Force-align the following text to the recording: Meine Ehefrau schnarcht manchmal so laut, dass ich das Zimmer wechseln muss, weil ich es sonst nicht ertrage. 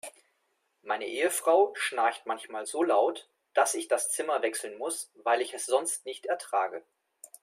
Meine 0.81 1.05
Ehefrau 1.05 1.75
schnarcht 1.75 2.25
manchmal 2.25 2.65
so 2.65 2.81
laut, 2.81 3.29
dass 3.53 3.75
ich 3.75 3.87
das 3.87 4.09
Zimmer 4.09 4.41
wechseln 4.41 4.79
muss, 4.79 5.11
weil 5.13 5.41
ich 5.41 5.53
es 5.53 5.67
sonst 5.67 6.07
nicht 6.07 6.25
ertrage. 6.25 6.83